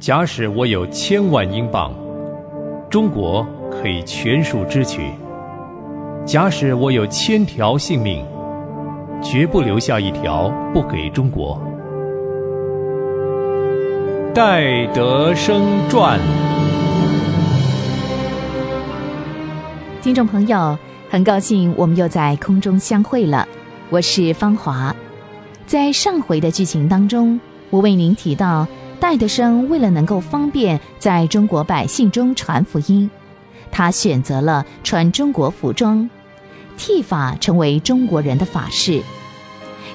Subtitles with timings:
[0.00, 1.92] 假使我有千万英镑，
[2.88, 5.02] 中国可以全数支取；
[6.24, 8.24] 假使我有千条性命，
[9.22, 11.60] 绝不留下一条不给中国。
[14.34, 15.60] 戴德生
[15.90, 16.18] 传。
[20.00, 20.78] 听众朋友，
[21.10, 23.46] 很高兴我们又在空中相会了，
[23.90, 24.96] 我是芳华。
[25.66, 27.38] 在上回的剧情当中，
[27.68, 28.66] 我为您提到。
[29.00, 33.10] 戴德生为了能够方便在中国百姓中传福音，
[33.70, 36.08] 他选择了穿中国服装，
[36.76, 39.02] 剃发成为中国人的法式。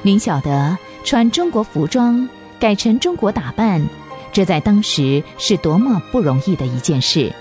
[0.01, 2.27] 您晓得穿中国服装
[2.59, 3.87] 改成中国打扮，
[4.33, 7.31] 这在当时是多么不容易的一件事。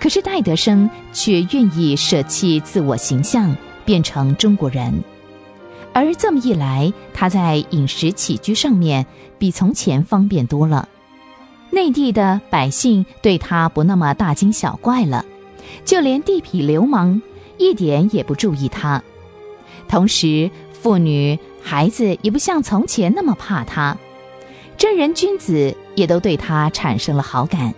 [0.00, 4.92] 可是戴德生却愿意舍弃自我形象，变成中国人。
[5.98, 9.04] 而这么一来，他在饮食起居上面
[9.36, 10.88] 比从前方便多了。
[11.70, 15.24] 内地的百姓对他不那么大惊小怪了，
[15.84, 17.20] 就连地痞流氓
[17.56, 19.02] 一点也不注意他。
[19.88, 23.96] 同时，妇女孩子也不像从前那么怕他，
[24.76, 27.74] 真人君子也都对他产生了好感。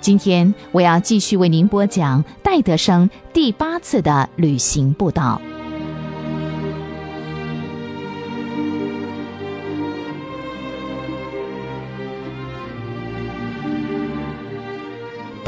[0.00, 5.38] 今天我要继续为您播讲戴德生第八次的旅行步道。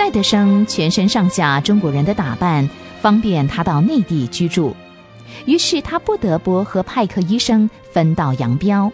[0.02, 2.68] 戴德生全身上下中国人的打扮，
[3.00, 4.74] 方便他到内地居住，
[5.46, 8.90] 于是他不得不和派克医生分道扬镳。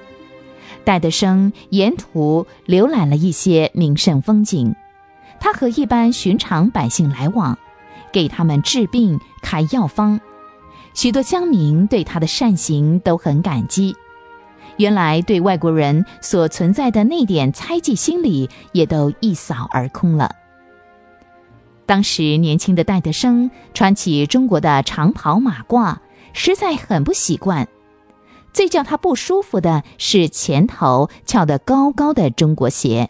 [0.85, 4.75] 戴德生沿途浏览了一些名胜风景，
[5.41, 7.57] 他和一般寻常百姓来往，
[8.13, 10.21] 给他们治病开药方，
[10.93, 13.97] 许多乡民对他的善行都很感激。
[14.77, 20.31] 原来对外国人所存在的那点猜忌心理，也都一扫而空了。
[21.89, 25.97] 当时年轻的戴德生穿起中国的长袍马褂，
[26.35, 27.67] 实在很不习惯。
[28.53, 33.09] 最叫他不舒服的是前头翘得高高的中国鞋。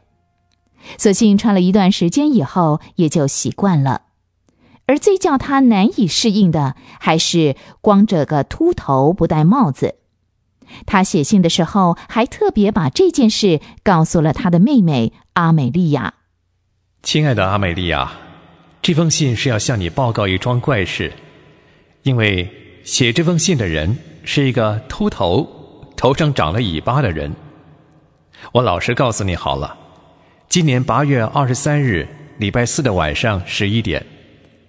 [0.96, 4.02] 所幸穿了一段时间以后，也就习惯了。
[4.86, 9.96] 而最叫他难以适应的，还是光着个秃头不戴帽子。
[10.86, 16.14] 他写信的时候，还特别把这件事告诉了他的妹妹阿美丽亚。
[17.02, 18.27] 亲爱的阿美丽亚。
[18.88, 21.12] 这封信是要向你报告一桩怪事，
[22.04, 22.48] 因为
[22.84, 23.94] 写这封信的人
[24.24, 25.46] 是一个秃头、
[25.94, 27.30] 头上长了尾巴的人。
[28.50, 29.76] 我老实告诉你好了，
[30.48, 34.02] 今年八月二十三日礼拜四的晚上十一点，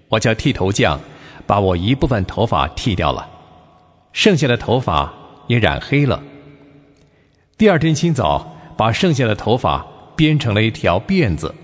[0.09, 0.99] 我叫剃头匠
[1.47, 3.25] 把我一部分头发剃掉了，
[4.11, 5.13] 剩下的头发
[5.47, 6.21] 也染黑了。
[7.57, 9.87] 第二天清早，把剩下的头发
[10.17, 11.55] 编成了一条辫子，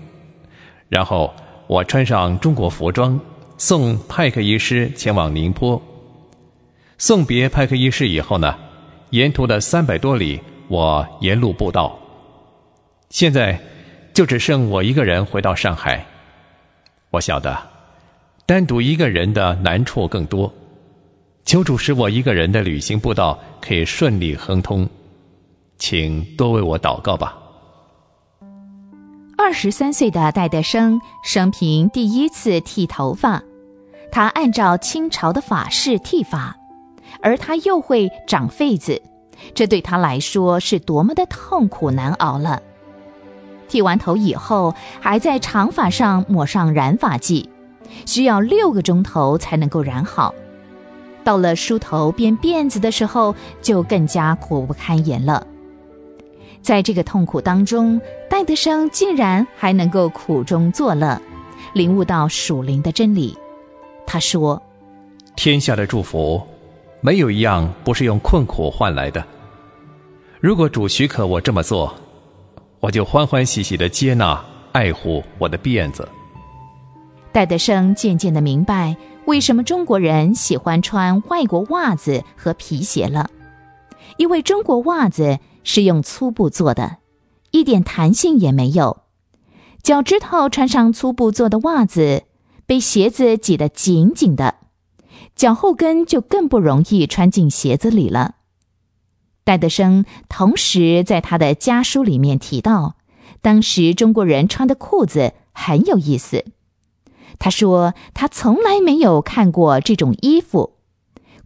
[0.88, 1.30] 然后。
[1.66, 3.20] 我穿上中国服装，
[3.58, 5.80] 送派克医师前往宁波。
[6.98, 8.56] 送别派克医师以后呢，
[9.10, 11.98] 沿途的三百多里，我沿路步道。
[13.10, 13.58] 现在
[14.14, 16.06] 就只剩我一个人回到上海。
[17.10, 17.56] 我晓得，
[18.46, 20.52] 单独一个人的难处更多。
[21.44, 24.88] 求主使我一个人的旅行步道可以顺利亨通，
[25.78, 27.36] 请多为我祷告吧。
[29.46, 33.44] 二十三岁的戴德生生平第一次剃头发，
[34.10, 36.56] 他按照清朝的法式剃发，
[37.22, 39.00] 而他又会长痱子，
[39.54, 42.60] 这对他来说是多么的痛苦难熬了。
[43.68, 47.48] 剃完头以后，还在长发上抹上染发剂，
[48.04, 50.34] 需要六个钟头才能够染好。
[51.22, 55.46] 到了梳头编辫子的时候，就更加苦不堪言了。
[56.62, 61.20] 在这个痛苦当中，戴德生竟然还能够苦中作乐，
[61.72, 63.36] 领悟到属灵的真理。
[64.04, 64.60] 他说
[65.36, 66.42] ：“天下的祝福，
[67.00, 69.24] 没有一样不是用困苦换来的。
[70.40, 71.94] 如果主许可我这么做，
[72.80, 76.08] 我就欢欢喜喜的接纳、爱护我的辫子。”
[77.32, 83.30] 戴德生渐渐的明白，为什么中国人喜欢穿外国袜子和皮鞋了，
[84.16, 85.38] 因为中国袜子。
[85.66, 86.98] 是用粗布做的，
[87.50, 88.98] 一点弹性也没有。
[89.82, 92.22] 脚趾头穿上粗布做的袜子，
[92.66, 94.54] 被鞋子挤得紧紧的，
[95.34, 98.36] 脚后跟就更不容易穿进鞋子里了。
[99.42, 102.94] 戴德生同时在他的家书里面提到，
[103.42, 106.44] 当时中国人穿的裤子很有意思。
[107.40, 110.74] 他说他从来没有看过这种衣服，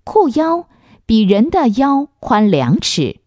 [0.05, 0.69] 裤腰
[1.07, 3.20] 比人的腰宽两尺。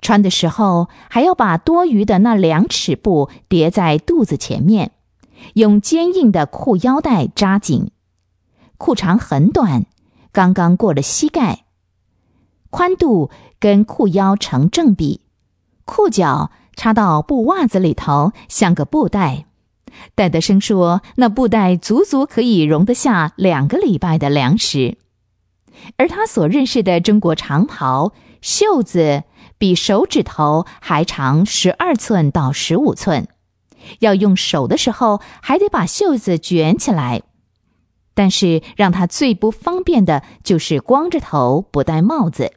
[0.00, 4.92] 穿的时候还要把多余的那两尺布叠在肚子前面，
[5.54, 7.90] 用坚硬的裤腰带扎紧。
[8.76, 9.86] 裤长很短，
[10.32, 11.64] 刚刚过了膝盖，
[12.70, 15.22] 宽度跟裤腰成正比，
[15.84, 19.46] 裤脚插到布袜子里头，像个布袋。
[20.14, 24.96] 戴德生说：“那布袋足足可以容得下两个礼拜的粮食。”
[25.96, 29.24] 而他所认识的中国长袍袖子。
[29.58, 33.28] 比手指头还长十二寸到十五寸，
[33.98, 37.22] 要用手的时候还得把袖子卷起来。
[38.14, 42.52] 但是让他最不方便的就是光着头不戴帽子。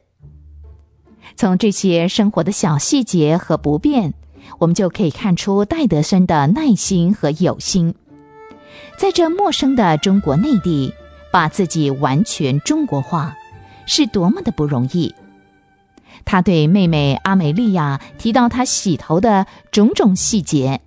[1.36, 4.12] 从这些生活的小细节和不便，
[4.58, 7.94] 我们就可以看出戴德森的耐心和有心，
[8.98, 10.92] 在这陌生的中国内地，
[11.30, 13.36] 把自己完全中国化，
[13.86, 15.14] 是多么的不容易。
[16.24, 20.80] 他对妹妹阿美利亚提到他洗头的种种细节。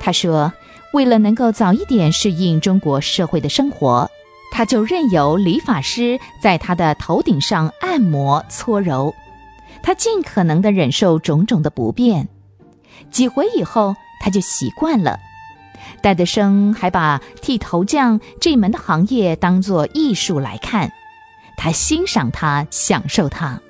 [0.00, 0.52] 他说
[0.92, 4.10] ：“为了能够早一点适应中国社会的生活，
[4.50, 9.14] 他就任由理发师在他的头顶上按摩搓揉。
[9.82, 12.28] 他尽可能的忍受种种的不便。
[13.10, 15.18] 几回以后，他就习惯了。
[16.02, 20.92] 戴德生还把剃头匠这门的行业当作艺术来看，
[21.56, 23.60] 他欣赏他，享受他。”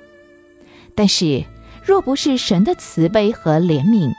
[0.97, 1.45] 但是，
[1.85, 4.11] 若不是神的慈悲和怜悯，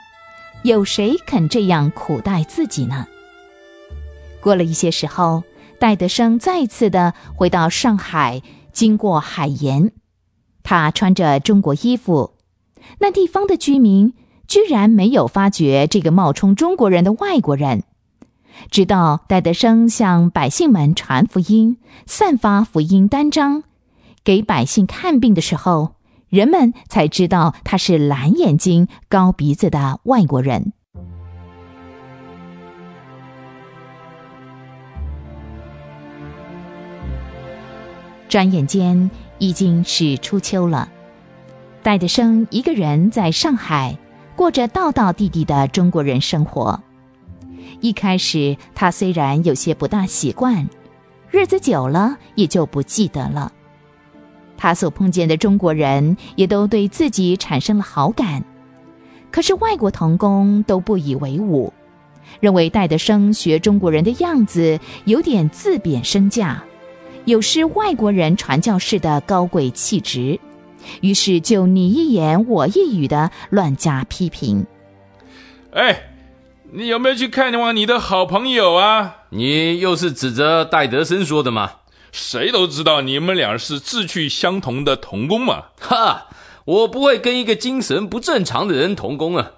[0.63, 3.05] 有谁肯这样苦待自己呢？
[4.39, 5.43] 过了一些时候，
[5.77, 8.41] 戴德生再次的回到上海，
[8.71, 9.91] 经过海盐，
[10.63, 12.31] 他穿着中国衣服，
[12.99, 14.13] 那地方的居民
[14.47, 17.83] 居然没有发觉这个冒充中国人的外国人。
[18.71, 23.63] 直到戴德生向百姓们传福音、散发福音单张，
[24.23, 25.98] 给百姓看病的时候。
[26.29, 30.73] 人们才知道他是蓝眼睛、高鼻子的外国人。
[38.27, 39.09] 转眼间
[39.39, 40.87] 已经是初秋了，
[41.81, 43.97] 戴德生一个人在上海
[44.35, 46.79] 过着道道地地的中国人生活。
[47.81, 50.69] 一开始，他虽然有些不大习惯，
[51.31, 53.51] 日子久了也就不记得了。
[54.61, 58.43] 他所碰见的中国人也都对自己产生了好感，
[59.31, 61.71] 可是外国童工都不以为忤，
[62.41, 66.61] 认为戴德生学中国人的样子有点自贬身价，
[67.23, 70.37] 有失外国人传教士的高贵气质，
[70.99, 74.65] 于是就你一言我一语的乱加批评。
[75.71, 76.01] 哎，
[76.73, 79.15] 你有没有去看望你的好朋友啊？
[79.29, 81.71] 你又是指着戴德生说的吗？
[82.11, 85.65] 谁都知道你们俩是志趣相同的童工嘛！
[85.79, 86.27] 哈，
[86.65, 89.51] 我不会跟一个精神不正常的人同工啊！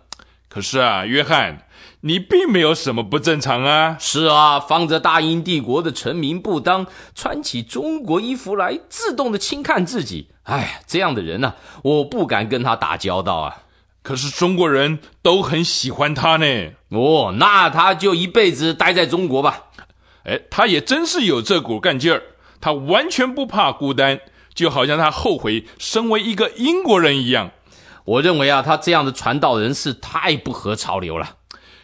[0.50, 1.65] 可是啊，约翰，
[2.01, 3.95] 你并没有什么不正常啊！
[4.00, 10.27] 是啊，放着大英帝国的臣民不当，穿起中国衣服来，自动的轻看自己。
[10.44, 13.63] 哎，这样的人呢，我不敢跟他打交道啊！
[14.04, 16.45] 可是中国人都很喜欢他呢。
[16.89, 19.68] 哦，那他就一辈子待在中国吧。
[20.25, 22.24] 哎，他也真是有这股干劲儿。
[22.62, 24.22] 他完全不怕孤单，
[24.54, 27.52] 就好像他后悔身为一个英国人一样。
[28.06, 31.38] 我认为啊，他这样的传道人是太不合潮流了。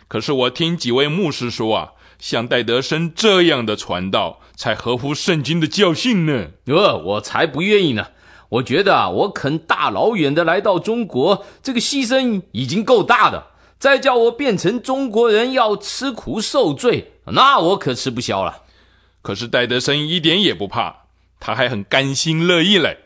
[0.07, 6.47] 可是我听几位牧师说啊，像戴德生这样的传道才合乎圣经的教训呢。
[6.67, 8.07] 呃，我才不愿意呢。
[8.49, 13.47] 我觉得啊，我肯大老远的来到中国，这个牺牲已经够大的。
[13.77, 18.63] 再叫我变成中国人要吃苦受罪，那我可吃不消了。
[19.27, 21.03] 可是戴德生一点也不怕，
[21.37, 22.97] 他还很甘心乐意嘞。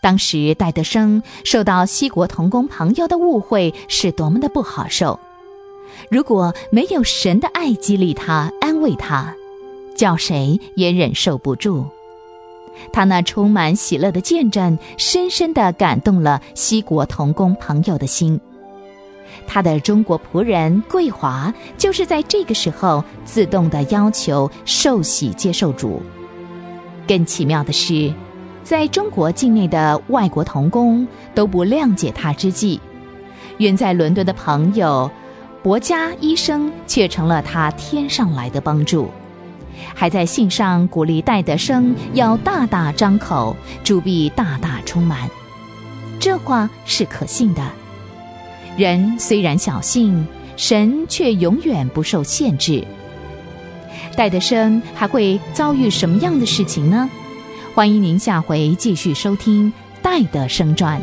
[0.00, 5.20] 当时戴德生受到西国童工朋友的误会是多么的不好受，
[6.10, 9.34] 如果没有神的爱激励他、安慰他，
[9.94, 11.86] 叫谁也忍受不住。
[12.94, 18.40] 他那充满喜乐的见证，深深的感动了西国童工朋友的心。
[19.46, 26.02] 他的中国仆人桂华就是在这个时候自动的要求受洗接受主。
[27.06, 28.12] 更奇妙的是，
[28.62, 32.80] 在中国境内的外国童工都不谅解他之际，
[33.58, 35.10] 远在伦敦的朋友
[35.62, 39.10] 伯家医生却成了他天上来的帮助，
[39.94, 45.28] 还在信上鼓励戴德生要大大张口，主必大大充满。
[46.20, 47.62] 这话是可信的。
[48.76, 50.26] 人虽然小幸，
[50.56, 52.82] 神却永远不受限制。
[54.16, 57.08] 戴德生还会遭遇什么样的事情呢？
[57.74, 59.70] 欢迎您下回继续收听
[60.02, 61.00] 《戴德生传。